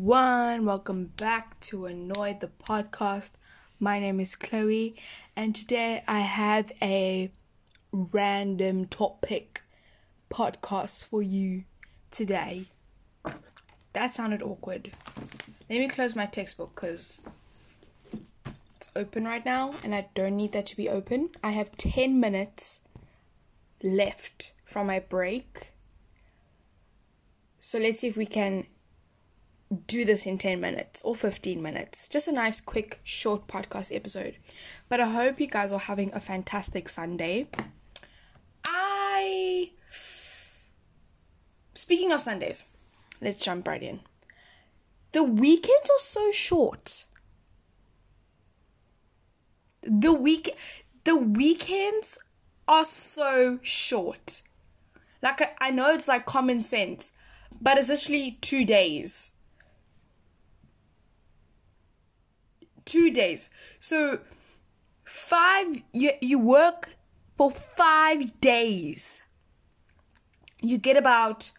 [0.00, 0.64] everyone.
[0.64, 3.32] Welcome back to Annoyed the podcast.
[3.78, 4.96] My name is Chloe,
[5.36, 7.30] and today I have a
[7.92, 9.62] random topic
[10.30, 11.64] podcast for you
[12.10, 12.64] today.
[13.92, 14.90] That sounded awkward.
[15.68, 17.20] Let me close my textbook because
[18.76, 21.28] it's open right now, and I don't need that to be open.
[21.44, 22.80] I have 10 minutes
[23.82, 25.72] left from my break.
[27.58, 28.64] So let's see if we can
[29.86, 32.08] do this in 10 minutes or 15 minutes.
[32.08, 34.36] Just a nice, quick, short podcast episode.
[34.88, 37.48] But I hope you guys are having a fantastic Sunday.
[38.64, 39.70] I.
[41.74, 42.64] Speaking of Sundays,
[43.20, 44.00] let's jump right in.
[45.12, 47.04] The weekends are so short.
[49.82, 50.56] The week
[51.04, 52.18] the weekends
[52.68, 54.42] are so short.
[55.22, 57.12] Like I, I know it's like common sense,
[57.60, 59.32] but it's actually two days.
[62.90, 63.50] Two days.
[63.78, 64.18] So
[65.04, 66.96] five you you work
[67.36, 69.22] for five days.
[70.60, 71.52] You get about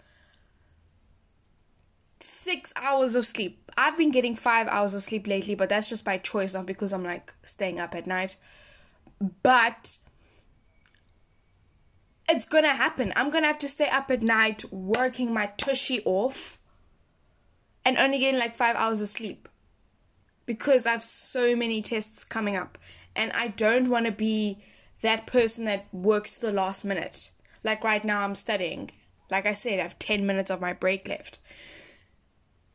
[2.20, 3.72] six hours of sleep.
[3.78, 6.92] I've been getting five hours of sleep lately, but that's just by choice, not because
[6.92, 8.36] I'm like staying up at night.
[9.42, 9.98] But
[12.28, 13.14] it's gonna happen.
[13.16, 16.60] I'm gonna have to stay up at night working my tushy off
[17.86, 19.48] and only getting like five hours of sleep
[20.46, 22.78] because I have so many tests coming up
[23.16, 24.60] and I don't want to be
[25.02, 27.32] that person that works the last minute.
[27.64, 28.92] Like right now, I'm studying.
[29.30, 31.40] Like I said, I have 10 minutes of my break left.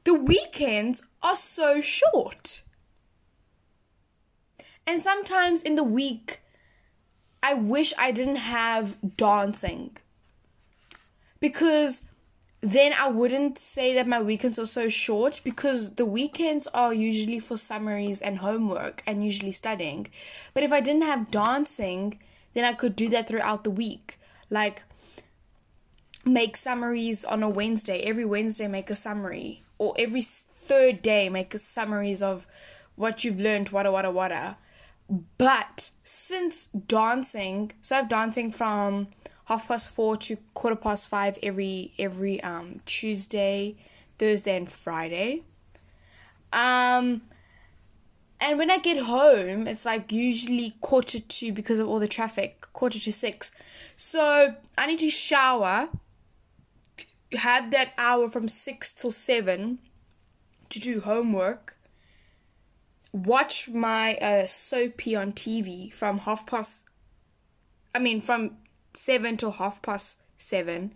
[0.04, 2.62] The weekends are so short.
[4.86, 6.40] And sometimes in the week,
[7.42, 9.96] I wish I didn't have dancing.
[11.40, 12.02] Because
[12.60, 17.38] then I wouldn't say that my weekends are so short because the weekends are usually
[17.38, 20.08] for summaries and homework and usually studying.
[20.54, 22.18] But if I didn't have dancing,
[22.54, 24.18] then I could do that throughout the week.
[24.48, 24.82] Like
[26.24, 28.00] make summaries on a Wednesday.
[28.00, 32.46] Every Wednesday make a summary or every third day make a summaries of
[32.96, 34.56] what you've learned, wada wada wada.
[35.38, 39.08] But since dancing, so I have dancing from
[39.46, 43.76] half past four to quarter past five every every um Tuesday,
[44.18, 45.42] Thursday, and Friday.
[46.52, 47.22] Um,
[48.40, 52.66] and when I get home, it's like usually quarter to because of all the traffic,
[52.72, 53.52] quarter to six.
[53.96, 55.88] So I need to shower,
[57.32, 59.78] have that hour from six till seven
[60.68, 61.76] to do homework,
[63.12, 66.84] watch my uh, soapy on TV from half past.
[67.94, 68.58] I mean, from
[68.96, 70.94] seven till half past seven.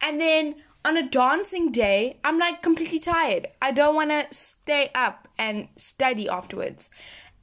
[0.00, 3.48] And then on a dancing day, I'm like completely tired.
[3.60, 6.90] I don't want to stay up and study afterwards.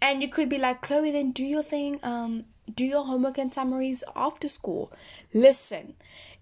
[0.01, 3.53] And you could be like, Chloe, then do your thing, um, do your homework and
[3.53, 4.91] summaries after school.
[5.33, 5.95] Listen,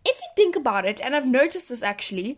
[0.04, 2.38] if you think about it, and I've noticed this actually,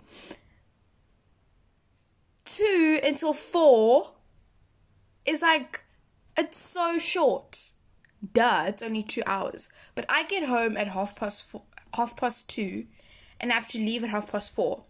[2.46, 4.12] two until four
[5.26, 5.82] is like,
[6.38, 7.72] it's so short
[8.34, 9.70] duh, it's only two hours.
[9.96, 11.64] But I get home at half past four,
[11.94, 12.86] half past two,
[13.40, 14.84] and I have to leave at half past four.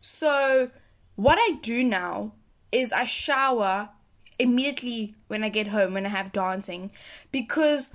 [0.00, 0.70] So
[1.16, 2.32] what I do now
[2.70, 3.90] is I shower
[4.38, 6.90] immediately when I get home when I have dancing
[7.30, 7.90] because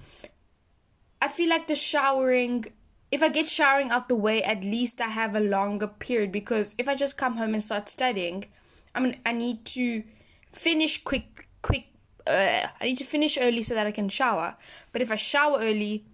[1.21, 2.65] I feel like the showering
[3.11, 6.75] if I get showering out the way at least I have a longer period because
[6.77, 8.45] if I just come home and start studying
[8.93, 10.03] I mean I need to
[10.51, 11.87] finish quick quick
[12.27, 14.55] uh, I need to finish early so that I can shower.
[14.91, 16.05] But if I shower early,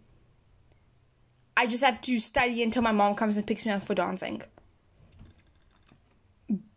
[1.56, 4.41] I just have to study until my mom comes and picks me up for dancing.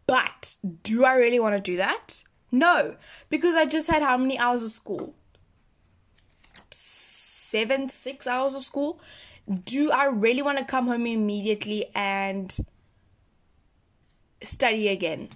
[0.06, 2.22] But do I really want to do that?
[2.52, 2.96] No,
[3.28, 5.14] because I just had how many hours of school?
[6.70, 9.00] Seven, six hours of school.
[9.64, 12.56] Do I really want to come home immediately and
[14.42, 15.28] study again?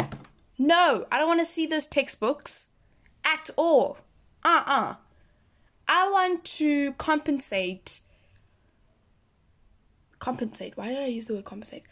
[0.58, 2.66] No, I don't want to see those textbooks
[3.24, 3.98] at all.
[4.44, 4.90] Uh uh-uh.
[4.90, 4.94] uh
[5.88, 8.00] I want to compensate.
[10.20, 10.76] Compensate.
[10.76, 11.82] Why did I use the word compensate?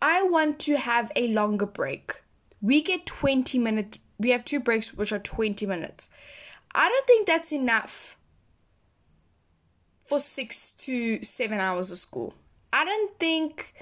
[0.00, 2.22] I want to have a longer break.
[2.62, 3.98] We get 20 minutes.
[4.18, 6.08] We have two breaks, which are 20 minutes.
[6.74, 8.16] I don't think that's enough
[10.06, 12.34] for six to seven hours of school.
[12.72, 13.74] I don't think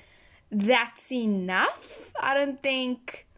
[0.51, 2.13] that's enough.
[2.21, 3.29] I don't think.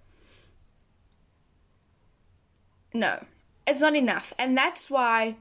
[2.95, 3.21] No
[3.67, 4.33] it's not enough.
[4.39, 5.37] And that's why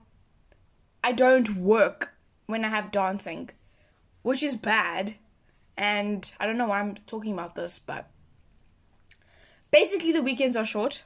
[1.03, 2.13] I don't work
[2.45, 3.49] when I have dancing,
[4.21, 5.15] which is bad.
[5.77, 8.09] And I don't know why I'm talking about this, but
[9.71, 11.03] basically the weekends are short.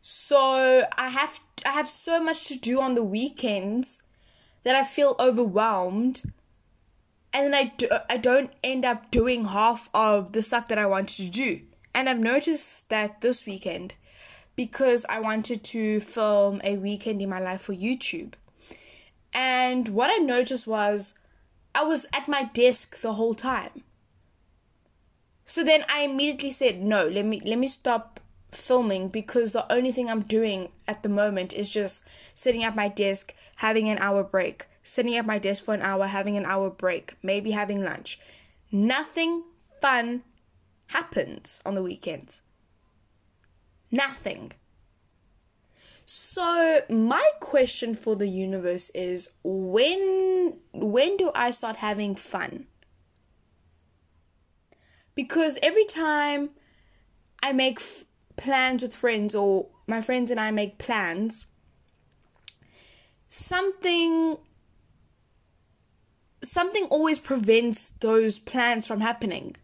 [0.00, 4.02] So I have I have so much to do on the weekends
[4.64, 6.22] that I feel overwhelmed
[7.32, 10.86] and then I, do, I don't end up doing half of the stuff that I
[10.86, 11.62] wanted to do.
[11.94, 13.94] And I've noticed that this weekend
[14.56, 18.34] because I wanted to film a weekend in my life for YouTube.
[19.32, 21.14] And what I noticed was
[21.74, 23.82] I was at my desk the whole time.
[25.44, 28.20] So then I immediately said, "No, let me let me stop
[28.52, 32.02] filming because the only thing I'm doing at the moment is just
[32.34, 36.06] sitting at my desk, having an hour break, sitting at my desk for an hour,
[36.06, 38.20] having an hour break, maybe having lunch.
[38.70, 39.44] Nothing
[39.80, 40.22] fun
[40.88, 42.41] happens on the weekends.
[43.92, 44.52] Nothing.
[46.06, 52.66] So my question for the universe is when when do I start having fun?
[55.14, 56.50] Because every time
[57.42, 58.04] I make f-
[58.36, 61.46] plans with friends or my friends and I make plans
[63.28, 64.38] something
[66.42, 69.56] something always prevents those plans from happening.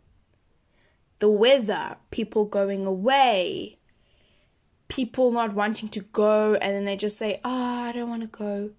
[1.18, 3.77] The weather, people going away,
[4.88, 8.28] people not wanting to go, and then they just say, Oh, I don't want to
[8.28, 8.70] go.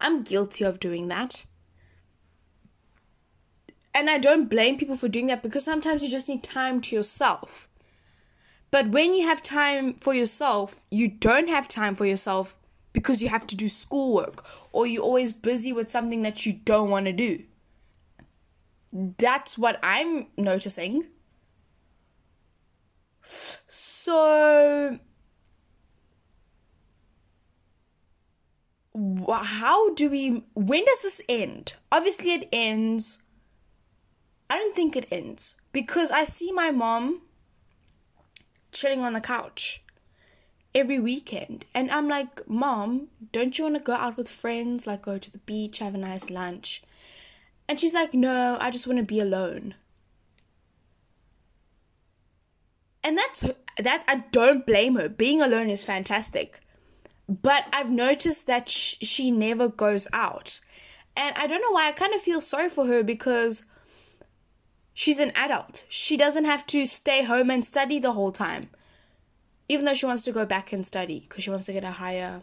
[0.00, 1.44] I'm guilty of doing that.
[3.94, 6.96] And I don't blame people for doing that because sometimes you just need time to
[6.96, 7.68] yourself.
[8.70, 12.56] But when you have time for yourself, you don't have time for yourself
[12.92, 16.90] because you have to do schoolwork or you're always busy with something that you don't
[16.90, 17.42] want to do.
[18.92, 21.06] That's what I'm noticing.
[23.22, 24.98] So,
[29.30, 30.44] how do we.
[30.54, 31.74] When does this end?
[31.90, 33.18] Obviously, it ends.
[34.48, 37.22] I don't think it ends because I see my mom
[38.72, 39.82] chilling on the couch
[40.74, 41.66] every weekend.
[41.74, 44.86] And I'm like, Mom, don't you want to go out with friends?
[44.86, 46.82] Like, go to the beach, have a nice lunch.
[47.68, 49.74] And she's like, No, I just want to be alone.
[53.02, 53.44] And that's
[53.78, 55.08] that I don't blame her.
[55.08, 56.60] Being alone is fantastic.
[57.30, 60.60] But I've noticed that sh- she never goes out.
[61.16, 63.64] And I don't know why I kind of feel sorry for her because
[64.92, 65.84] she's an adult.
[65.88, 68.70] She doesn't have to stay home and study the whole time
[69.70, 71.92] even though she wants to go back and study because she wants to get a
[71.92, 72.42] higher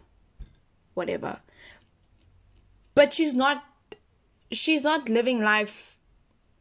[0.94, 1.40] whatever
[2.94, 3.62] but she's not
[4.50, 5.98] she's not living life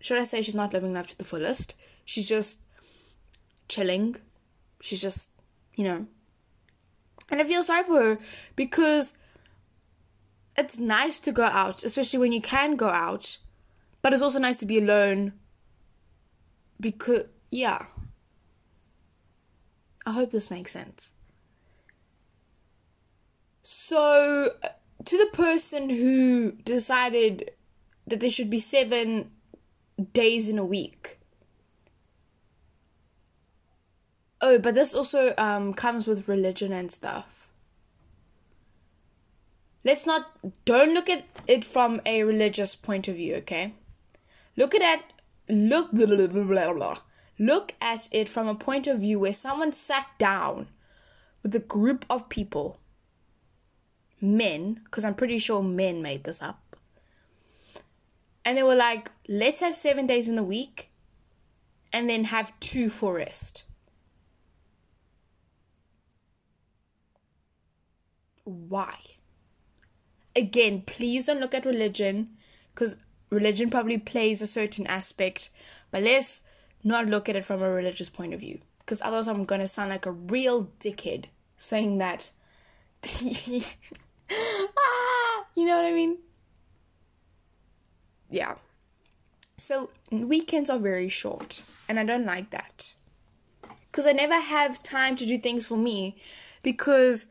[0.01, 1.73] should i say she's not living life to the fullest
[2.03, 2.59] she's just
[3.69, 4.17] chilling
[4.81, 5.29] she's just
[5.75, 6.05] you know
[7.29, 8.19] and i feel sorry for her
[8.55, 9.13] because
[10.57, 13.37] it's nice to go out especially when you can go out
[14.01, 15.33] but it's also nice to be alone
[16.79, 17.85] because yeah
[20.07, 21.11] I hope this makes sense.
[23.61, 24.51] So,
[25.03, 27.51] to the person who decided
[28.07, 29.31] that there should be seven
[30.13, 31.16] days in a week.
[34.39, 37.47] Oh, but this also um, comes with religion and stuff.
[39.83, 40.27] Let's not,
[40.65, 43.73] don't look at it from a religious point of view, okay?
[44.55, 45.05] Look at it,
[45.47, 46.97] look, blah, blah, blah, blah.
[47.39, 50.67] Look at it from a point of view where someone sat down
[51.41, 52.79] with a group of people,
[54.19, 56.75] men, because I'm pretty sure men made this up,
[58.43, 60.89] and they were like, let's have seven days in the week
[61.93, 63.63] and then have two for rest.
[68.47, 68.95] Why?
[70.33, 72.29] Again, please don't look at religion
[72.73, 72.95] because
[73.29, 75.49] religion probably plays a certain aspect,
[75.91, 76.39] but let's
[76.81, 78.59] not look at it from a religious point of view.
[78.79, 81.25] Because otherwise, I'm going to sound like a real dickhead
[81.57, 82.31] saying that.
[83.03, 83.09] ah,
[85.53, 86.17] you know what I mean?
[88.29, 88.55] Yeah.
[89.57, 92.93] So, weekends are very short, and I don't like that.
[93.91, 96.15] Because I never have time to do things for me
[96.63, 97.25] because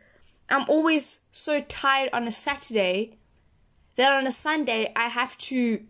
[0.48, 3.18] I'm always so tired on a Saturday
[3.96, 5.82] that on a Sunday I have to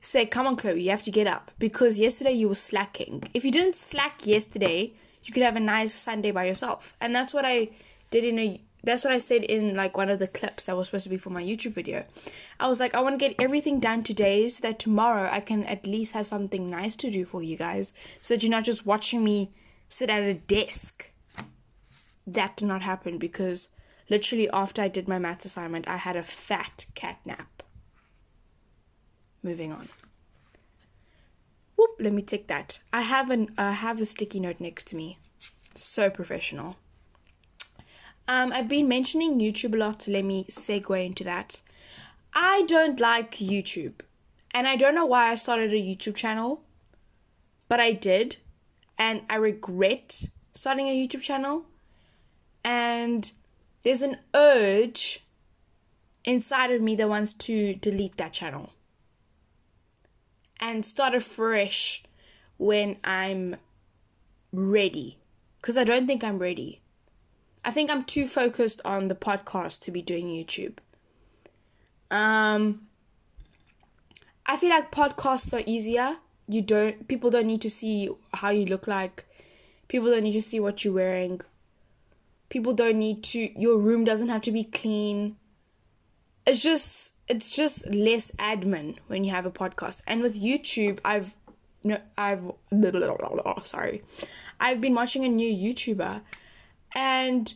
[0.00, 3.24] say, come on, Chloe, you have to get up because yesterday you were slacking.
[3.34, 4.92] If you didn't slack yesterday,
[5.24, 6.94] you could have a nice Sunday by yourself.
[7.00, 7.70] And that's what I
[8.10, 10.86] did in a that's what I said in like one of the clips that was
[10.86, 12.04] supposed to be for my YouTube video.
[12.60, 15.64] I was like, I want to get everything done today so that tomorrow I can
[15.64, 18.86] at least have something nice to do for you guys so that you're not just
[18.86, 19.50] watching me
[19.88, 21.10] sit at a desk.
[22.28, 23.68] That did not happen because
[24.10, 27.62] literally after I did my maths assignment, I had a fat cat nap.
[29.42, 29.88] Moving on.
[31.76, 32.80] Whoop, let me take that.
[32.92, 35.18] I have an I have a sticky note next to me.
[35.74, 36.76] So professional.
[38.26, 41.62] Um, I've been mentioning YouTube a lot, so let me segue into that.
[42.34, 44.00] I don't like YouTube.
[44.50, 46.62] And I don't know why I started a YouTube channel,
[47.68, 48.36] but I did.
[48.98, 51.64] And I regret starting a YouTube channel.
[52.64, 53.30] And
[53.82, 55.24] there's an urge
[56.24, 58.72] inside of me that wants to delete that channel
[60.60, 62.02] and start afresh
[62.58, 63.56] when I'm
[64.52, 65.18] ready.
[65.60, 66.80] Because I don't think I'm ready.
[67.64, 70.78] I think I'm too focused on the podcast to be doing YouTube.
[72.10, 72.86] Um,
[74.46, 76.16] I feel like podcasts are easier.
[76.48, 79.26] You don't people don't need to see how you look like.
[79.88, 81.40] People don't need to see what you're wearing.
[82.48, 85.36] People don't need to your room doesn't have to be clean.
[86.46, 90.02] It's just it's just less admin when you have a podcast.
[90.06, 91.34] And with YouTube, I've
[91.84, 94.02] no I've blah, blah, blah, sorry.
[94.60, 96.22] I've been watching a new YouTuber
[96.94, 97.54] and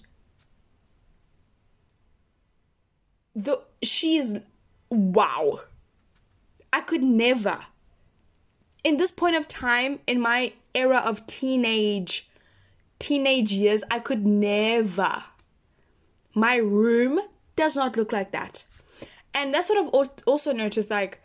[3.35, 4.35] the she's
[4.91, 5.61] wow.
[6.73, 7.59] I could never
[8.85, 12.29] in this point of time in my era of teenage
[13.03, 15.23] teenage years, I could never
[16.35, 17.21] my room
[17.57, 18.65] does not look like that.
[19.35, 21.21] And that's what I've also noticed like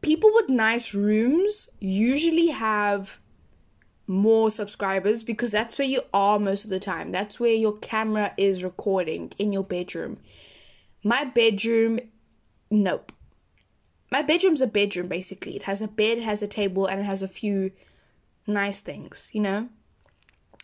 [0.00, 3.18] people with nice rooms usually have
[4.06, 7.12] more subscribers because that's where you are most of the time.
[7.12, 10.18] That's where your camera is recording in your bedroom.
[11.04, 11.98] My bedroom,
[12.70, 13.12] nope.
[14.10, 15.56] My bedroom's a bedroom basically.
[15.56, 17.72] It has a bed, it has a table, and it has a few
[18.48, 19.68] nice things, you know?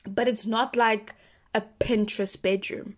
[0.07, 1.15] But it's not like
[1.55, 2.97] a Pinterest bedroom.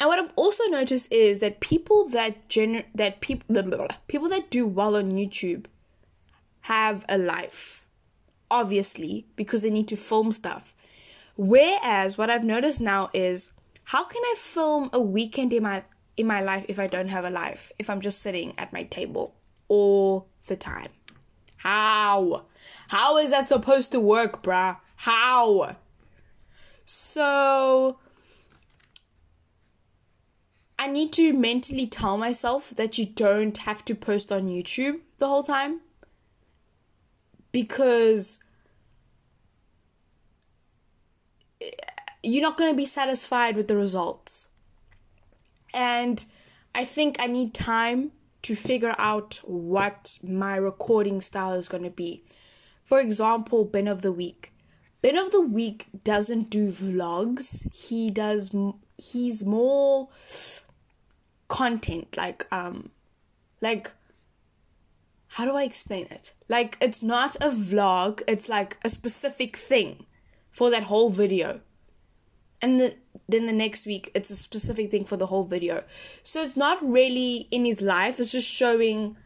[0.00, 4.66] And what I've also noticed is that people that gener- that people people that do
[4.66, 5.66] well on YouTube
[6.62, 7.86] have a life,
[8.50, 10.74] obviously, because they need to film stuff.
[11.36, 13.52] Whereas what I've noticed now is
[13.84, 15.82] how can I film a weekend in my
[16.16, 17.72] in my life if I don't have a life?
[17.78, 19.34] If I'm just sitting at my table
[19.68, 20.90] all the time.
[21.58, 22.44] How?
[22.88, 24.76] How is that supposed to work, bruh?
[24.96, 25.76] How?
[26.84, 27.98] So
[30.78, 35.26] I need to mentally tell myself that you don't have to post on YouTube the
[35.26, 35.80] whole time
[37.50, 38.38] because
[42.22, 44.48] you're not going to be satisfied with the results.
[45.74, 46.24] And
[46.74, 48.12] I think I need time
[48.42, 52.24] to figure out what my recording style is going to be.
[52.84, 54.52] For example, Ben of the Week.
[55.02, 57.70] Ben of the Week doesn't do vlogs.
[57.74, 58.54] He does
[58.96, 60.08] he's more
[61.46, 62.90] content like um
[63.60, 63.92] like
[65.28, 66.32] how do I explain it?
[66.48, 70.06] Like it's not a vlog, it's like a specific thing
[70.50, 71.60] for that whole video.
[72.60, 72.96] And the,
[73.28, 75.84] then the next week it's a specific thing for the whole video.
[76.22, 79.16] So it's not really in his life, it's just showing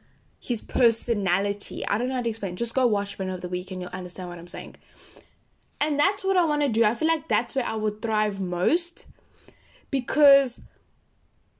[0.40, 1.86] his personality.
[1.86, 2.56] I don't know how to explain.
[2.56, 4.74] Just go watch Ben of the Week and you'll understand what I'm saying.
[5.80, 6.84] And that's what I want to do.
[6.84, 9.06] I feel like that's where I would thrive most
[9.92, 10.60] because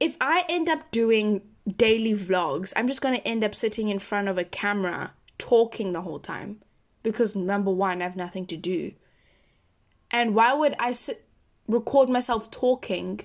[0.01, 3.99] if I end up doing daily vlogs, I'm just going to end up sitting in
[3.99, 6.61] front of a camera talking the whole time
[7.03, 8.93] because number one, I have nothing to do.
[10.11, 11.25] And why would I sit,
[11.67, 13.21] record myself talking,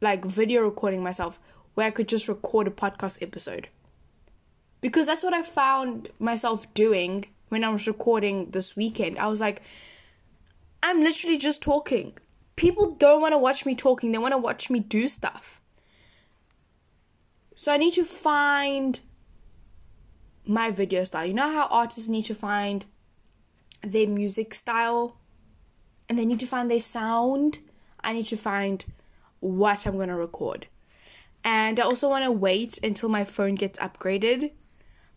[0.00, 1.38] like video recording myself,
[1.74, 3.68] where I could just record a podcast episode?
[4.80, 9.18] Because that's what I found myself doing when I was recording this weekend.
[9.18, 9.62] I was like,
[10.82, 12.16] I'm literally just talking.
[12.56, 15.60] People don't want to watch me talking, they want to watch me do stuff.
[17.54, 19.00] So I need to find
[20.46, 21.26] my video style.
[21.26, 22.86] You know how artists need to find
[23.82, 25.19] their music style
[26.10, 27.60] and they need to find their sound?
[28.02, 28.84] I need to find
[29.38, 30.66] what I'm to record.
[31.44, 34.50] And I also want to wait until my phone gets upgraded.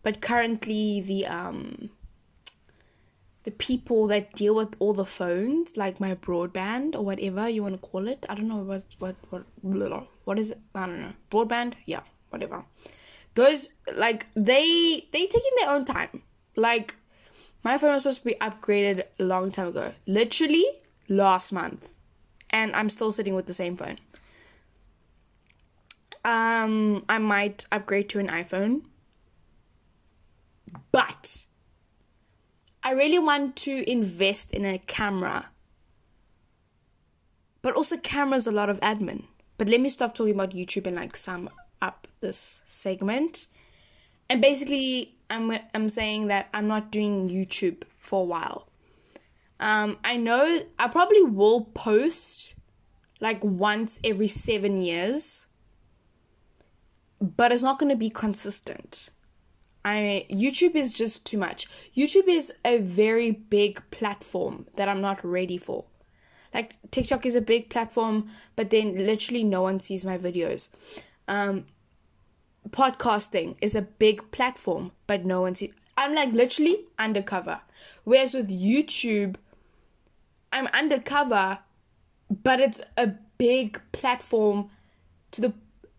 [0.02, 1.90] But currently the um
[3.42, 7.74] the people that deal with all the phones, like my broadband or whatever you want
[7.74, 8.24] to call it.
[8.28, 9.44] I don't know what what what
[10.24, 10.60] what is it?
[10.74, 11.12] I don't know.
[11.30, 11.74] Broadband?
[11.84, 12.00] Yeah
[12.34, 12.64] whatever.
[13.34, 16.22] Those like they they taking their own time.
[16.56, 16.94] Like
[17.64, 19.92] my phone was supposed to be upgraded a long time ago.
[20.06, 20.66] Literally
[21.08, 21.90] last month.
[22.50, 23.98] And I'm still sitting with the same phone.
[26.24, 28.82] Um I might upgrade to an iPhone.
[30.92, 31.44] But
[32.82, 35.50] I really want to invest in a camera.
[37.62, 39.24] But also cameras a lot of admin.
[39.56, 41.48] But let me stop talking about YouTube and like sum
[41.80, 43.46] up this segment.
[44.28, 48.68] And basically, I'm I'm saying that I'm not doing YouTube for a while.
[49.60, 52.56] Um, I know I probably will post
[53.20, 55.46] like once every seven years,
[57.20, 59.10] but it's not going to be consistent.
[59.84, 61.66] I YouTube is just too much.
[61.96, 65.84] YouTube is a very big platform that I'm not ready for.
[66.52, 70.70] Like TikTok is a big platform, but then literally no one sees my videos.
[71.28, 71.66] Um,
[72.70, 75.72] podcasting is a big platform, but no one sees.
[75.96, 77.60] I'm like literally undercover.
[78.04, 79.36] Whereas with YouTube,
[80.54, 81.58] I'm undercover,
[82.30, 84.70] but it's a big platform
[85.32, 85.54] to the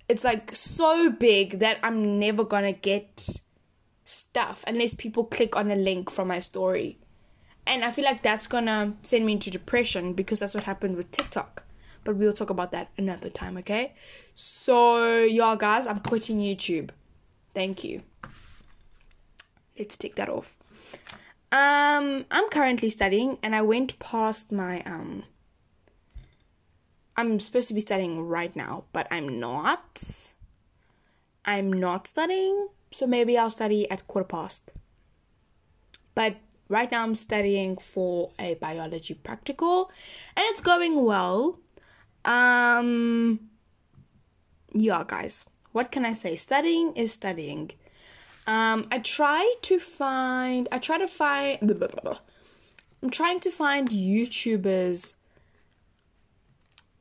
[0.08, 3.28] it's like so big that I'm never gonna get
[4.06, 7.00] stuff unless people click on a link from my story.
[7.68, 11.12] And I feel like that's gonna send me into depression because that's what happened with
[11.12, 11.64] TikTok.
[12.04, 13.94] But we'll talk about that another time, okay?
[14.36, 16.92] So, y'all guys, I'm quitting YouTube.
[17.56, 18.04] Thank you.
[19.78, 20.56] Let's take that off.
[21.56, 25.24] Um, I'm currently studying and I went past my um
[27.16, 30.04] I'm supposed to be studying right now, but I'm not.
[31.46, 34.70] I'm not studying, so maybe I'll study at quarter past.
[36.14, 36.36] But
[36.68, 39.90] right now I'm studying for a biology practical
[40.36, 41.60] and it's going well.
[42.26, 43.40] Um
[44.74, 45.46] yeah, guys.
[45.72, 46.36] What can I say?
[46.36, 47.72] Studying is studying.
[48.48, 52.20] Um I try to find I try to find blah, blah, blah,
[53.02, 55.16] I'm trying to find YouTubers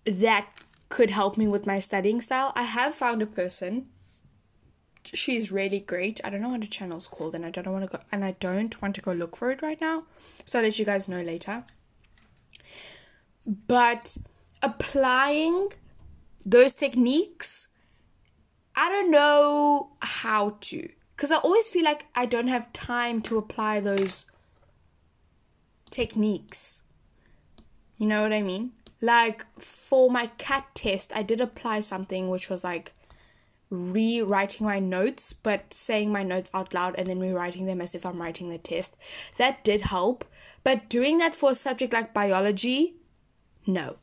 [0.05, 0.49] that
[0.89, 2.53] could help me with my studying style.
[2.55, 3.87] I have found a person.
[5.03, 6.21] She's really great.
[6.25, 8.33] I don't know what the channel's called, and I don't want to go and I
[8.41, 10.05] don't want to go look for it right now.
[10.45, 11.65] So I'll let you guys know later.
[13.47, 14.17] But
[14.63, 15.73] applying
[16.47, 17.69] those techniques,
[18.75, 20.89] I don't know how to.
[21.16, 24.26] Because I always feel like I don't have time to apply those
[25.90, 26.83] techniques.
[27.96, 28.72] You know what I mean?
[29.05, 32.92] like for my cat test i did apply something which was like
[33.68, 38.07] rewriting my notes but saying my notes out loud and then rewriting them as if
[38.07, 38.96] i'm writing the test
[39.37, 40.24] that did help
[40.62, 42.94] but doing that for a subject like biology
[43.66, 43.96] no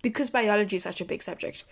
[0.00, 1.64] because biology is such a big subject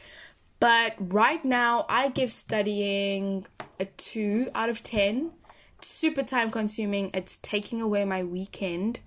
[0.62, 3.44] but right now i give studying
[3.78, 5.32] a 2 out of 10
[5.78, 9.00] It's super time consuming it's taking away my weekend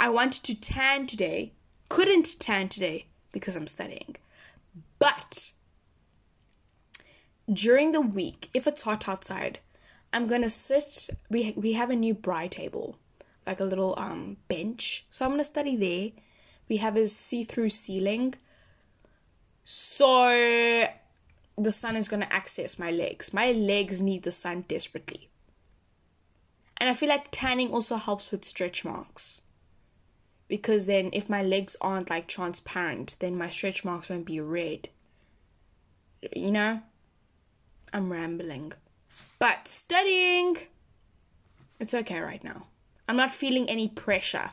[0.00, 1.52] i wanted to tan today
[1.92, 4.16] couldn't tan today because I'm studying.
[4.98, 5.52] But
[7.52, 9.58] during the week, if it's hot outside,
[10.10, 11.10] I'm gonna sit.
[11.28, 12.96] We we have a new braai table,
[13.46, 15.06] like a little um bench.
[15.10, 16.12] So I'm gonna study there.
[16.66, 18.34] We have a see-through ceiling.
[19.64, 20.88] So
[21.56, 23.32] the sun is gonna access my legs.
[23.32, 25.28] My legs need the sun desperately.
[26.76, 29.40] And I feel like tanning also helps with stretch marks
[30.48, 34.88] because then if my legs aren't like transparent, then my stretch marks won't be red.
[36.34, 36.80] You know?
[37.92, 38.72] I'm rambling.
[39.38, 40.58] But studying,
[41.80, 42.66] it's okay right now.
[43.08, 44.50] I'm not feeling any pressure.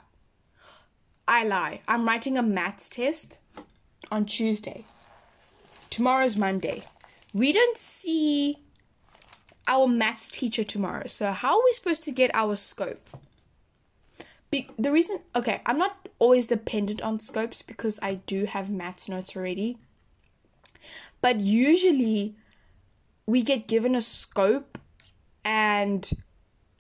[1.28, 1.82] I lie.
[1.88, 3.38] I'm writing a maths test
[4.10, 4.86] on Tuesday.
[5.90, 6.84] Tomorrow's Monday.
[7.34, 8.58] We don't see
[9.68, 11.08] our maths teacher tomorrow.
[11.08, 13.10] So, how are we supposed to get our scope?
[14.52, 19.08] Be- the reason, okay, I'm not always dependent on scopes because I do have maths
[19.08, 19.78] notes already.
[21.22, 22.36] But usually
[23.26, 24.80] we get given a scope
[25.46, 26.10] and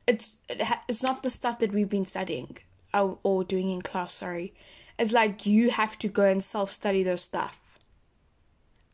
[0.07, 2.57] it's it ha- it's not the stuff that we've been studying
[2.93, 4.53] or, or doing in class, sorry.
[4.97, 7.58] It's like you have to go and self study those stuff.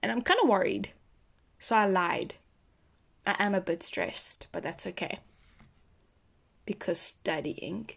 [0.05, 0.89] And I'm kind of worried.
[1.57, 2.35] So I lied.
[3.25, 5.17] I am a bit stressed, but that's okay.
[6.67, 7.89] Because studying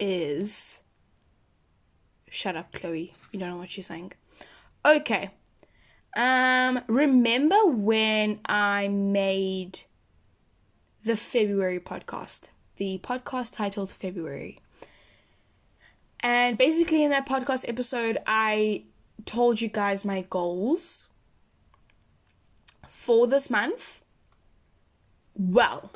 [0.00, 0.80] is.
[2.28, 3.14] Shut up, Chloe.
[3.30, 4.14] You don't know what she's saying.
[4.84, 5.30] Okay.
[6.16, 9.82] Um, remember when I made
[11.04, 12.48] the February podcast?
[12.74, 14.58] The podcast titled February.
[16.18, 18.82] And basically, in that podcast episode, I
[19.26, 21.08] told you guys my goals
[22.88, 24.00] for this month.
[25.34, 25.92] Well,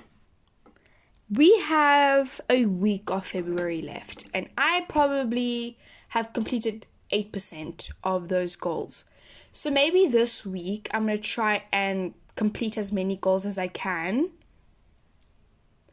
[1.30, 8.56] we have a week of February left, and I probably have completed 8% of those
[8.56, 9.04] goals.
[9.52, 13.66] So maybe this week I'm going to try and complete as many goals as I
[13.66, 14.30] can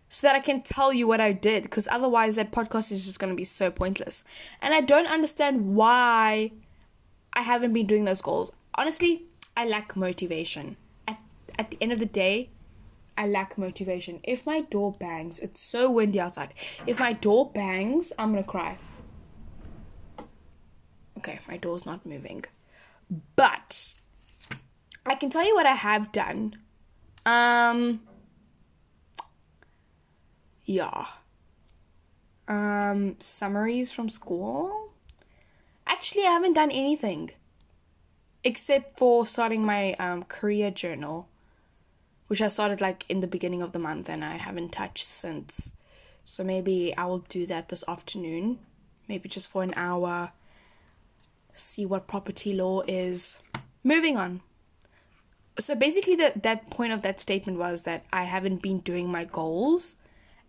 [0.10, 3.20] so that I can tell you what I did because otherwise that podcast is just
[3.20, 4.24] going to be so pointless.
[4.62, 6.52] And I don't understand why
[7.34, 8.52] I haven't been doing those goals.
[8.76, 9.24] Honestly,
[9.56, 10.78] I lack motivation.
[11.08, 11.20] At
[11.58, 12.50] at the end of the day,
[13.18, 14.20] I lack motivation.
[14.24, 16.54] If my door bangs, it's so windy outside.
[16.86, 18.78] If my door bangs, I'm gonna cry.
[21.18, 22.46] Okay, my door's not moving.
[23.36, 23.94] But
[25.06, 26.58] I can tell you what I have done.
[27.26, 28.02] Um
[30.66, 31.08] yeah.
[32.48, 34.94] Um summaries from school.
[35.88, 37.32] Actually, I haven't done anything
[38.44, 41.28] except for starting my um, career journal,
[42.28, 45.74] which I started like in the beginning of the month and I haven't touched since.
[46.24, 48.60] So maybe I will do that this afternoon,
[49.08, 50.32] maybe just for an hour,
[51.54, 53.38] see what property law is.
[53.84, 54.42] Moving on.
[55.60, 59.24] So basically, that that point of that statement was that I haven't been doing my
[59.24, 59.96] goals,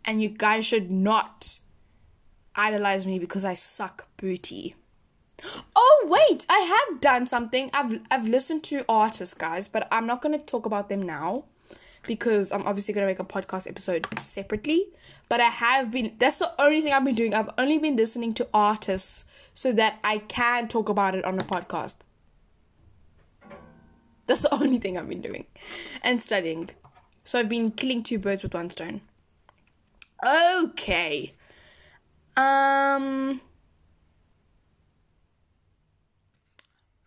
[0.05, 1.59] and you guys should not
[2.55, 4.75] idolize me because I suck booty.
[5.77, 7.71] Oh wait, I have done something.
[7.73, 11.45] I've I've listened to artists, guys, but I'm not to talk about them now
[12.07, 14.89] because I'm obviously to make a podcast episode separately.
[15.29, 17.35] But I have been that's the only thing I've been doing.
[17.35, 19.25] I've only been listening to artists
[19.55, 21.97] so that I can talk about it on a podcast.
[24.27, 25.47] That's the only thing I've been doing.
[26.03, 26.71] And studying.
[27.25, 29.03] So I've been killing two birds with one stone.
[30.25, 31.35] Okay.
[32.37, 33.41] Um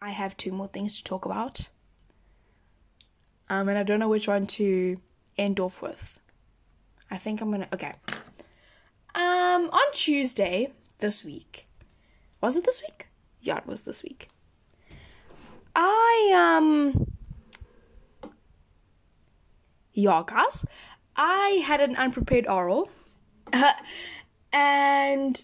[0.01, 1.67] I have two more things to talk about.
[3.49, 4.99] Um, and I don't know which one to
[5.37, 6.19] end off with.
[7.11, 7.67] I think I'm gonna.
[7.73, 7.93] Okay.
[9.13, 11.67] Um, on Tuesday this week,
[12.39, 13.07] was it this week?
[13.41, 14.29] Yeah, it was this week.
[15.75, 17.11] I um.
[19.93, 20.65] Yeah, guys,
[21.17, 22.89] I had an unprepared oral,
[24.53, 25.43] and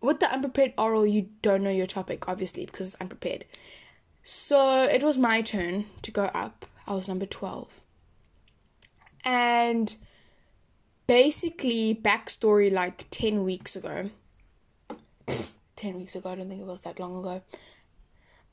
[0.00, 3.44] with the unprepared oral, you don't know your topic, obviously, because it's unprepared.
[4.22, 6.66] So it was my turn to go up.
[6.86, 7.80] I was number 12.
[9.24, 9.94] And
[11.06, 14.10] basically, backstory like 10 weeks ago.
[15.76, 17.42] 10 weeks ago, I don't think it was that long ago.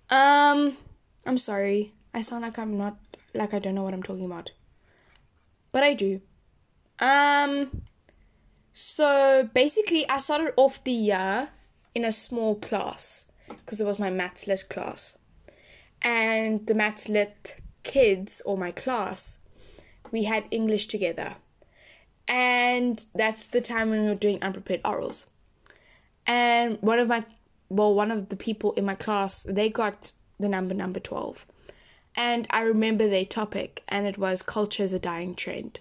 [0.10, 0.78] Um,
[1.26, 1.94] I'm sorry.
[2.14, 2.98] I sound like I'm not,
[3.34, 4.52] like I don't know what I'm talking about.
[5.72, 6.22] But I do.
[7.00, 7.84] Um,
[8.80, 11.50] so basically, I started off the year
[11.96, 15.18] in a small class because it was my maths lit class.
[16.04, 19.40] And the maths lit kids, or my class,
[20.12, 21.38] we had English together.
[22.28, 25.26] And that's the time when we were doing unprepared orals.
[26.28, 27.26] And one of my,
[27.70, 31.48] well, one of the people in my class, they got the number number 12.
[32.16, 35.80] And I remember their topic, and it was culture is a dying trend.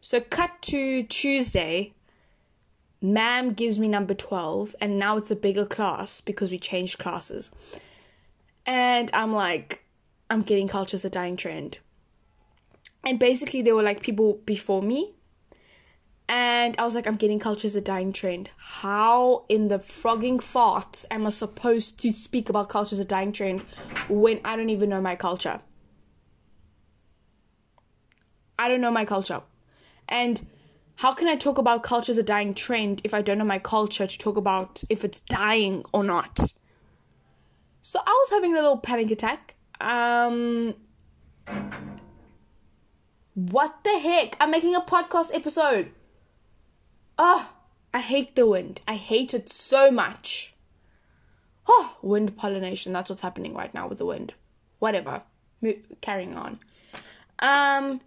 [0.00, 1.94] So, cut to Tuesday,
[3.00, 7.50] Ma'am gives me number 12, and now it's a bigger class because we changed classes.
[8.66, 9.84] And I'm like,
[10.28, 11.78] I'm getting culture's a dying trend.
[13.04, 15.14] And basically, there were like people before me.
[16.28, 18.50] And I was like, I'm getting culture's a dying trend.
[18.58, 23.60] How in the frogging farts am I supposed to speak about culture's a dying trend
[24.10, 25.60] when I don't even know my culture?
[28.58, 29.40] I don't know my culture.
[30.08, 30.44] And
[30.98, 33.60] how can I talk about culture as a dying trend if I don't know my
[33.60, 36.40] culture to talk about if it's dying or not?
[37.82, 39.54] So I was having a little panic attack.
[39.80, 40.74] Um,
[43.34, 44.36] what the heck?
[44.40, 45.92] I'm making a podcast episode.
[47.16, 47.48] Oh,
[47.94, 48.80] I hate the wind.
[48.88, 50.52] I hate it so much.
[51.68, 52.92] Oh, wind pollination.
[52.92, 54.34] That's what's happening right now with the wind.
[54.80, 55.22] Whatever.
[55.60, 56.58] Mo- carrying on.
[57.38, 58.00] Um,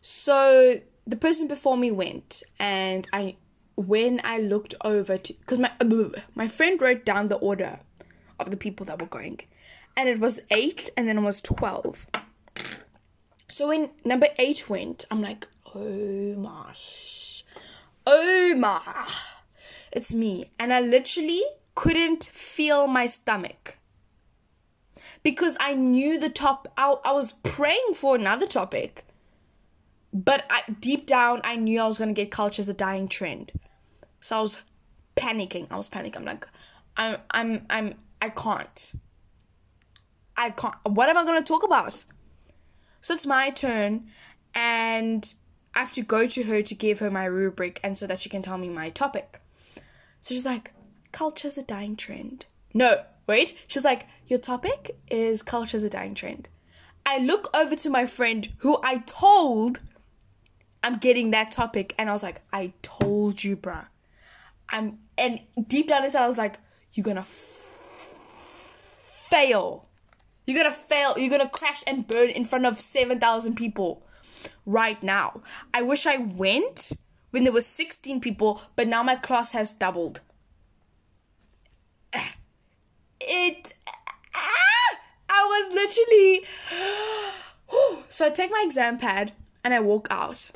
[0.00, 3.36] so the person before me went and I
[3.76, 5.72] when I looked over to because my
[6.34, 7.80] my friend wrote down the order
[8.38, 9.40] of the people that were going
[9.96, 12.06] and it was 8 and then it was 12
[13.48, 16.74] so when number 8 went I'm like oh my
[18.06, 19.08] oh my
[19.94, 20.50] it's me.
[20.58, 21.42] And I literally
[21.74, 23.78] couldn't feel my stomach.
[25.22, 29.06] Because I knew the top I, I was praying for another topic
[30.14, 33.52] but I, deep down, I knew I was gonna get culture as a dying trend.
[34.20, 34.62] So I was
[35.16, 35.66] panicking.
[35.70, 36.16] I was panicking.
[36.16, 36.48] I'm like,
[36.96, 38.92] I'm, I'm, I'm, I can't.
[40.36, 40.76] I can't.
[40.84, 42.04] What am I gonna talk about?
[43.00, 44.06] So it's my turn,
[44.54, 45.34] and
[45.74, 48.28] I have to go to her to give her my rubric, and so that she
[48.28, 49.40] can tell me my topic.
[50.20, 50.72] So she's like,
[51.10, 52.46] culture's a dying trend.
[52.72, 53.56] No, wait.
[53.66, 56.48] She's like, your topic is culture's a dying trend.
[57.04, 59.80] I look over to my friend who I told
[60.84, 61.94] I'm getting that topic.
[61.98, 63.86] And I was like, I told you, bruh.
[64.68, 66.58] I'm, and deep down inside, I was like,
[66.92, 68.12] you're gonna f-
[69.28, 69.88] fail.
[70.44, 71.18] You're gonna fail.
[71.18, 74.02] You're gonna crash and burn in front of 7,000 people
[74.66, 75.40] right now.
[75.72, 76.92] I wish I went
[77.30, 80.20] when there was 16 people, but now my class has doubled.
[83.26, 83.72] It.
[84.34, 84.98] Ah,
[85.30, 86.44] I was literally.
[88.10, 89.32] So I take my exam pad
[89.64, 90.50] and I walk out.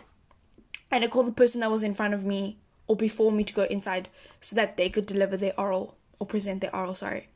[0.91, 3.53] And I called the person that was in front of me or before me to
[3.53, 4.09] go inside
[4.41, 7.29] so that they could deliver their oral or present their oral, sorry.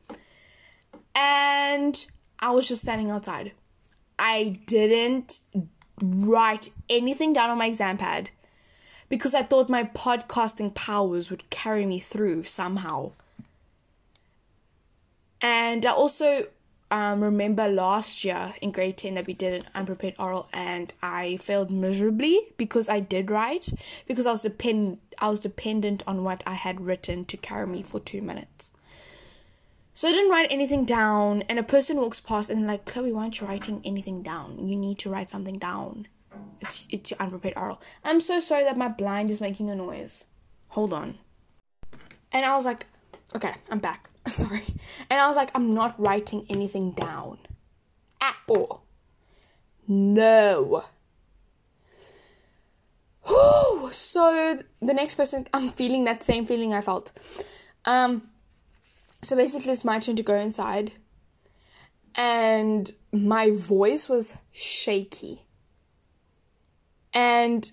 [1.15, 2.05] And
[2.39, 3.51] I was just standing outside.
[4.17, 5.41] I didn't
[6.01, 8.29] write anything down on my exam pad
[9.09, 13.11] because I thought my podcasting powers would carry me through somehow.
[15.41, 16.47] And I also
[16.93, 21.37] um, remember last year in grade 10 that we did an unprepared oral and I
[21.37, 23.69] failed miserably because I did write
[24.05, 27.81] because I was depend I was dependent on what I had written to carry me
[27.81, 28.69] for 2 minutes.
[29.95, 33.23] So I didn't write anything down and a person walks past and like Chloe why
[33.23, 34.67] aren't you writing anything down?
[34.67, 36.07] You need to write something down.
[36.61, 37.81] It's it's your unprepared oral.
[38.03, 40.25] I'm so sorry that my blind is making a noise.
[40.69, 41.17] Hold on.
[42.31, 42.85] And I was like,
[43.35, 44.11] okay, I'm back.
[44.27, 44.63] Sorry.
[45.09, 47.39] And I was like, I'm not writing anything down.
[48.21, 48.83] At all.
[49.87, 50.85] No.
[53.93, 57.11] So the next person, I'm feeling that same feeling I felt.
[57.85, 58.29] Um,
[59.21, 60.93] so basically, it's my turn to go inside,
[62.15, 65.43] and my voice was shaky,
[67.13, 67.71] and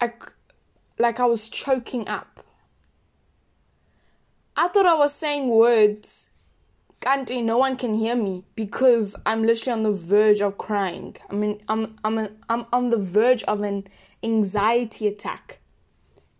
[0.00, 0.12] I,
[0.98, 2.44] like, I was choking up.
[4.58, 6.30] I thought I was saying words.
[7.00, 11.14] Kanti, no one can hear me because I'm literally on the verge of crying.
[11.30, 13.86] I mean, I'm I'm a, I'm on the verge of an
[14.20, 15.60] anxiety attack.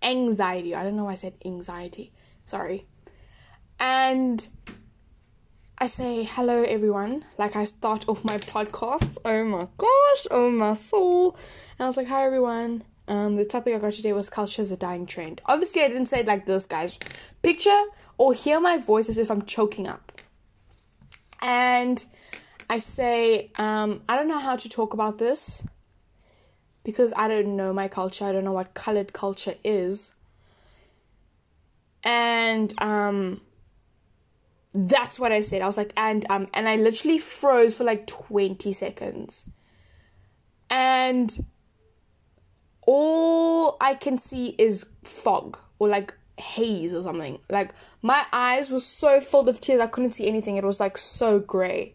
[0.03, 0.75] Anxiety.
[0.75, 2.11] I don't know why I said anxiety.
[2.45, 2.87] Sorry.
[3.79, 4.49] And
[5.79, 7.25] I say hello everyone.
[7.39, 9.19] Like I start off my podcast.
[9.25, 10.27] Oh my gosh.
[10.33, 11.37] Oh my soul.
[11.79, 12.83] And I was like, hi everyone.
[13.09, 15.41] Um, the topic I got today was culture is a dying trend.
[15.47, 16.99] Obviously, I didn't say it like this, guys.
[17.43, 17.85] Picture
[18.19, 20.13] or hear my voice as if I'm choking up.
[21.41, 22.05] And
[22.69, 25.65] I say, um, I don't know how to talk about this
[26.83, 28.25] because I don't know my culture.
[28.25, 30.13] I don't know what colored culture is.
[32.03, 33.41] And um,
[34.75, 35.63] that's what I said.
[35.63, 39.45] I was like, and um, and I literally froze for like 20 seconds.
[40.71, 41.47] And
[42.83, 47.39] all I can see is fog or like haze or something.
[47.51, 50.57] Like my eyes were so full of tears I couldn't see anything.
[50.57, 51.95] It was like so grey.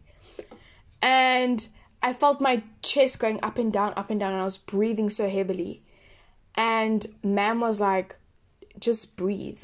[1.02, 1.68] And
[2.02, 5.10] I felt my chest going up and down, up and down, and I was breathing
[5.10, 5.84] so heavily.
[6.56, 8.18] And ma'am was like,
[8.80, 9.64] just breathe.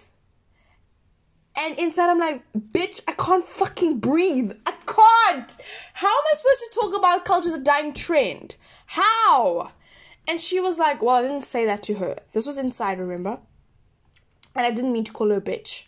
[1.56, 4.54] And inside I'm like, bitch, I can't fucking breathe.
[4.66, 5.58] I can't.
[5.94, 8.56] How am I supposed to talk about culture's a dying trend?
[8.86, 9.72] How?
[10.28, 12.18] And she was like, well, I didn't say that to her.
[12.32, 13.40] This was inside, remember?
[14.60, 15.86] And I didn't mean to call her a bitch.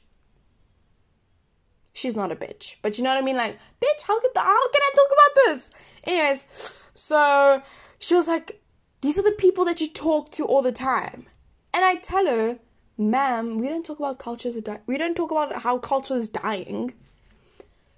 [1.91, 2.77] She's not a bitch.
[2.81, 3.35] But you know what I mean?
[3.35, 5.69] Like, bitch, how can, how can I talk about this?
[6.05, 6.45] Anyways,
[6.93, 7.61] so
[7.99, 8.61] she was like,
[9.01, 11.25] these are the people that you talk to all the time.
[11.73, 12.59] And I tell her,
[12.97, 14.55] ma'am, we don't talk about cultures.
[14.55, 16.93] Di- we don't talk about how culture is dying.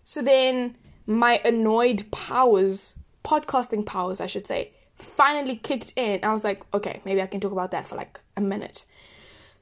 [0.04, 6.24] So then my annoyed powers, podcasting powers, I should say, finally kicked in.
[6.24, 8.86] I was like, okay, maybe I can talk about that for like a minute.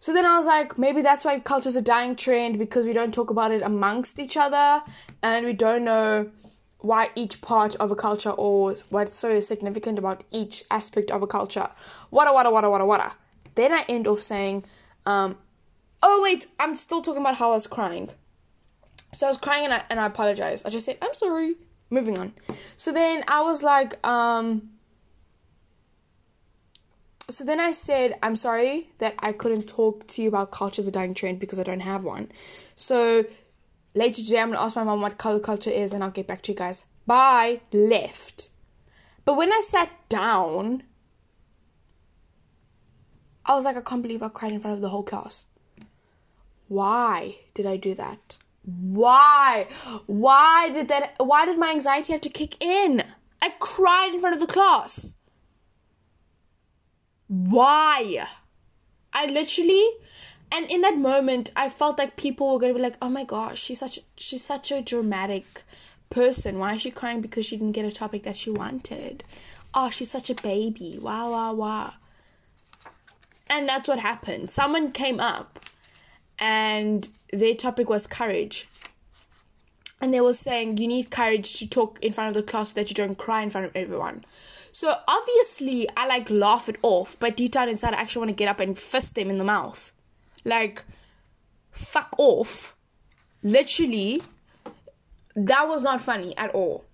[0.02, 3.14] So then I was like, maybe that's why culture's a dying trend because we don't
[3.14, 4.82] talk about it amongst each other
[5.22, 6.32] and we don't know
[6.80, 11.28] why each part of a culture or what's so significant about each aspect of a
[11.28, 11.70] culture.
[12.10, 13.14] Wada wada wada wada wada.
[13.54, 14.64] Then I end off saying,
[15.06, 15.38] um,
[16.02, 18.10] oh wait, I'm still talking about how I was crying.
[19.14, 20.66] So I was crying and I and I apologized.
[20.66, 21.58] I just said, I'm sorry.
[21.92, 22.34] Moving on.
[22.76, 24.72] So then I was like, um,
[27.32, 30.88] so then I said, I'm sorry that I couldn't talk to you about culture as
[30.88, 32.32] a dying trend because I don't have one.
[32.76, 33.26] So
[33.94, 36.41] later today, I'm gonna ask my mom what color culture is and I'll get back
[36.44, 36.86] to you guys.
[37.08, 37.62] Bye.
[37.72, 38.50] Left.
[39.26, 40.84] But when I sat down,
[43.46, 45.46] I was like, I can't believe I cried in front of the whole class.
[46.67, 48.38] Why did I do that?
[48.63, 49.67] Why?
[50.06, 51.15] Why did that?
[51.17, 53.04] Why did my anxiety have to kick in?
[53.41, 55.15] I cried in front of the class.
[57.32, 58.28] Why?
[59.13, 59.88] I literally
[60.52, 63.58] and in that moment I felt like people were gonna be like, Oh my gosh,
[63.58, 65.63] she's such she's such a dramatic
[66.10, 66.60] person.
[66.60, 69.24] Why is she crying because she didn't get a topic that she wanted?
[69.74, 71.00] Oh, she's such a baby.
[71.02, 71.94] Wow wow wow.
[73.50, 74.52] And that's what happened.
[74.52, 75.58] Someone came up
[76.38, 78.67] and their topic was courage.
[80.02, 82.76] And they were saying you need courage to talk in front of the class so
[82.76, 84.26] that you don't cry in front of everyone.
[84.72, 88.36] So obviously, I like laugh it off, but deep down inside, I actually want to
[88.36, 89.92] get up and fist them in the mouth.
[90.44, 90.84] Like,
[91.72, 92.76] fuck off.
[93.44, 94.24] Literally,
[95.36, 96.86] that was not funny at all.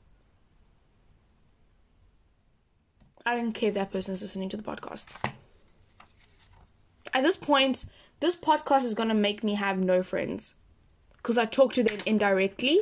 [3.26, 5.06] I don't care if that person is listening to the podcast.
[7.14, 7.86] At this point,
[8.20, 10.56] this podcast is gonna make me have no friends
[11.18, 12.80] because I talk to them indirectly,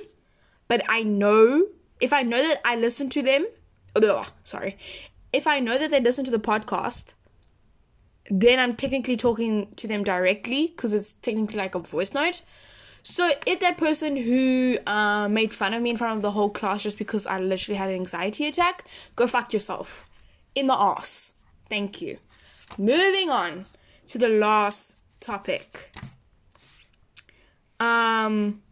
[0.68, 1.68] but I know
[2.00, 3.48] if I know that I listen to them,
[3.96, 4.78] ugh, sorry,
[5.32, 7.14] if I know that they listen to the podcast,
[8.30, 12.42] then I'm technically talking to them directly because it's technically like a voice note.
[13.04, 16.50] So if that person who uh, made fun of me in front of the whole
[16.50, 20.10] class just because I literally had an anxiety attack, go fuck yourself
[20.56, 21.34] in the ass.
[21.70, 22.18] Thank you.
[22.80, 23.66] Moving on
[24.08, 25.92] to the last topic.
[27.80, 28.64] Um,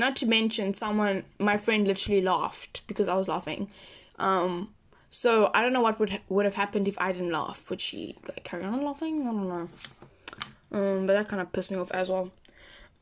[0.00, 3.68] not to mention someone, my friend literally laughed because I was laughing.
[4.18, 4.74] Um,
[5.10, 7.68] so I don't know what would ha- would have happened if I didn't laugh.
[7.70, 9.22] Would she like carry on laughing?
[9.22, 9.68] I don't know.
[10.72, 12.30] Um, but that kind of pissed me off as well.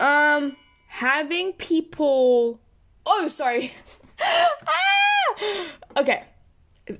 [0.00, 0.56] Um,
[0.88, 2.60] having people.
[3.06, 3.72] Oh, sorry.
[4.20, 5.66] ah!
[5.96, 6.24] Okay,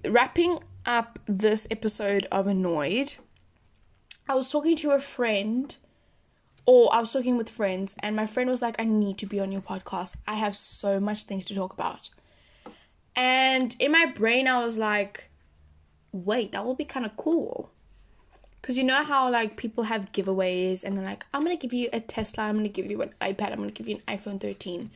[0.04, 3.14] wrapping up this episode of Annoyed.
[4.28, 5.76] I was talking to a friend,
[6.68, 9.40] or I was talking with friends, and my friend was like, I need to be
[9.40, 10.16] on your podcast.
[10.26, 12.10] I have so much things to talk about.
[13.16, 15.30] And in my brain, I was like,
[16.12, 17.70] wait, that will be kind of cool.
[18.60, 21.72] Because you know how, like, people have giveaways and they're like, I'm going to give
[21.72, 24.02] you a Tesla, I'm going to give you an iPad, I'm going to give you
[24.06, 24.90] an iPhone 13.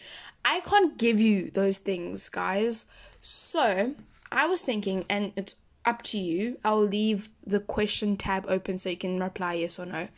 [0.44, 2.84] I can't give you those things, guys.
[3.22, 3.94] So
[4.30, 5.54] I was thinking, and it's
[5.86, 6.58] up to you.
[6.66, 10.08] I'll leave the question tab open so you can reply yes or no.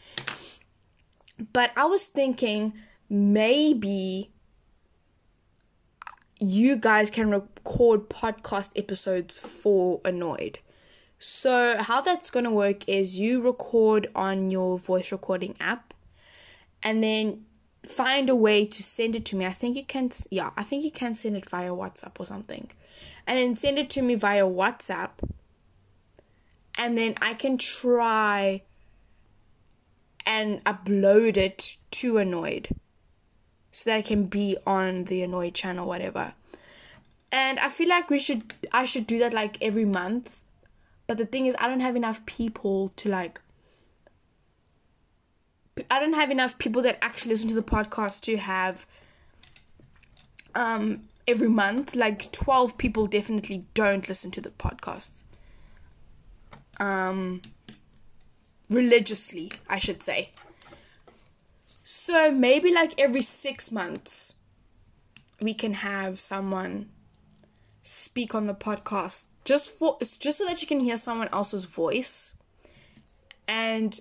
[1.53, 2.75] But I was thinking
[3.09, 4.31] maybe
[6.41, 10.59] you guys can record podcast episodes for Annoyed.
[11.19, 15.95] So, how that's going to work is you record on your voice recording app
[16.83, 17.47] and then
[17.87, 19.47] find a way to send it to me.
[19.47, 22.71] I think you can, yeah, I think you can send it via WhatsApp or something.
[23.27, 25.11] And then send it to me via WhatsApp
[26.77, 28.63] and then I can try
[30.27, 32.69] and upload it to Annoyed
[33.71, 36.35] so that I can be on the Annoyed channel, whatever.
[37.33, 40.41] And I feel like we should, I should do that like every month.
[41.07, 43.41] But the thing is, I don't have enough people to like.
[45.91, 48.87] I don't have enough people that actually listen to the podcast to have
[50.55, 51.95] um every month.
[51.97, 55.25] Like 12 people definitely don't listen to the podcast
[56.81, 57.43] um,
[58.71, 60.31] religiously, I should say.
[61.83, 64.35] So maybe like every six months,
[65.41, 66.91] we can have someone
[67.83, 72.33] speak on the podcast just for just so that you can hear someone else's voice.
[73.47, 74.01] And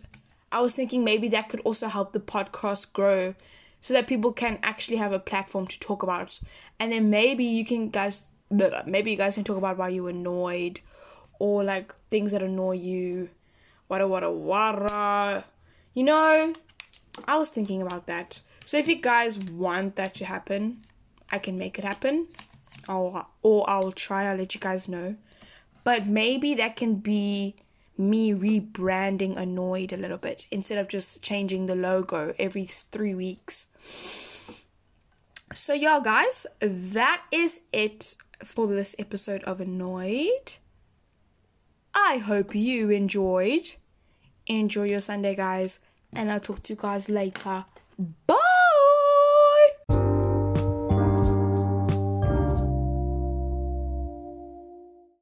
[0.52, 3.36] I was thinking maybe that could also help the podcast grow
[3.82, 6.39] so that people can actually have a platform to talk about.
[6.80, 10.80] And then maybe you can guys maybe you guys can talk about why you're annoyed
[11.39, 13.30] or like things that annoy you.
[13.89, 15.46] Wada wada wada.
[15.93, 16.54] You know,
[17.28, 18.39] I was thinking about that.
[18.65, 20.86] So if you guys want that to happen,
[21.30, 22.28] I can make it happen.
[22.88, 25.15] I'll, or I'll try, I'll let you guys know.
[25.84, 27.56] But maybe that can be
[27.98, 33.67] me rebranding Annoyed a little bit instead of just changing the logo every three weeks.
[35.54, 40.56] So, yeah, guys, that is it for this episode of Annoyed.
[41.93, 43.75] I hope you enjoyed.
[44.47, 45.79] Enjoy your Sunday, guys,
[46.12, 47.65] and I'll talk to you guys later.
[48.27, 48.62] Bye.